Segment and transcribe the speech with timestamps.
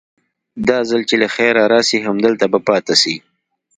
[0.67, 3.15] دا ځل چې له خيره راسي همدلته به پاته سي.